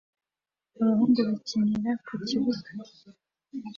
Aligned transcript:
Abahungu 0.79 1.19
bakinira 1.29 1.91
ku 2.05 2.13
kibuga 2.27 2.69